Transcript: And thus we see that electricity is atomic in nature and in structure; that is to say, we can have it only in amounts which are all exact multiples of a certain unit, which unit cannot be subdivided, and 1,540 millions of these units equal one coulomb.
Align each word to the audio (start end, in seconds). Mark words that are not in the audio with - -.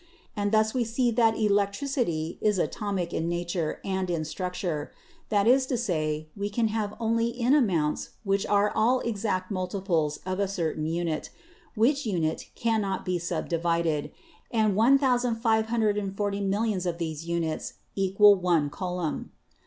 And 0.35 0.51
thus 0.51 0.73
we 0.73 0.83
see 0.83 1.11
that 1.11 1.37
electricity 1.37 2.39
is 2.41 2.57
atomic 2.57 3.13
in 3.13 3.29
nature 3.29 3.79
and 3.85 4.09
in 4.09 4.25
structure; 4.25 4.91
that 5.29 5.45
is 5.45 5.67
to 5.67 5.77
say, 5.77 6.27
we 6.35 6.49
can 6.49 6.69
have 6.69 6.93
it 6.93 6.97
only 6.99 7.27
in 7.27 7.53
amounts 7.53 8.09
which 8.23 8.43
are 8.47 8.71
all 8.73 9.01
exact 9.01 9.51
multiples 9.51 10.17
of 10.25 10.39
a 10.39 10.47
certain 10.47 10.87
unit, 10.87 11.29
which 11.75 12.07
unit 12.07 12.49
cannot 12.55 13.05
be 13.05 13.19
subdivided, 13.19 14.09
and 14.49 14.75
1,540 14.75 16.41
millions 16.41 16.85
of 16.87 16.97
these 16.97 17.27
units 17.27 17.73
equal 17.95 18.33
one 18.33 18.71
coulomb. 18.71 19.29